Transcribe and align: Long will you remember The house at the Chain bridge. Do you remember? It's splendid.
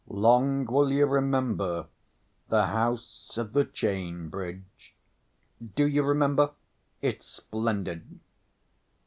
Long 0.09 0.65
will 0.65 0.91
you 0.91 1.05
remember 1.05 1.85
The 2.49 2.65
house 2.65 3.37
at 3.37 3.53
the 3.53 3.63
Chain 3.65 4.29
bridge. 4.29 4.95
Do 5.75 5.85
you 5.87 6.01
remember? 6.01 6.53
It's 7.03 7.27
splendid. 7.27 8.19